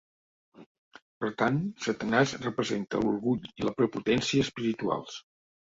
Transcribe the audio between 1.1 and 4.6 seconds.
Per tant, Satanàs representa l'orgull i la prepotència